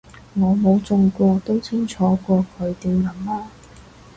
[0.33, 3.51] 我冇中過都清楚過佢想點啊